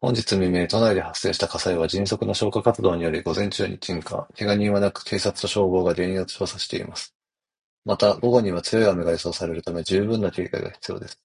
[0.00, 4.28] 本日未明、都内で発生した火災は、迅速な消火活動により午前中に鎮火。
[4.36, 7.12] けが人はなく、警察と消防が原因を調査しています。
[7.84, 11.20] また、午後には強い雨が予想されるため、十分な警戒が必要です。